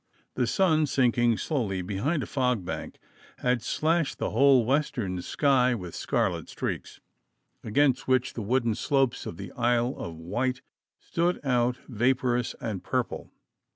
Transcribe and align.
The 0.33 0.47
sun 0.47 0.87
sinking 0.87 1.37
slowly 1.37 1.83
behind 1.83 2.23
a 2.23 2.25
fog 2.25 2.65
bank 2.65 2.97
had 3.37 3.61
slashed 3.61 4.17
the 4.17 4.31
whole 4.31 4.65
western 4.65 5.21
sky 5.21 5.75
with 5.75 5.93
scarlet 5.93 6.49
streaks, 6.49 6.99
against 7.63 8.07
which 8.07 8.33
the 8.33 8.41
wooded 8.41 8.77
slopes 8.79 9.27
of 9.27 9.37
the 9.37 9.51
Isle 9.51 9.93
of 9.95 10.15
Wight 10.15 10.63
stood 10.99 11.39
out 11.45 11.77
vaporous 11.87 12.55
and 12.59 12.83
purple. 12.83 13.31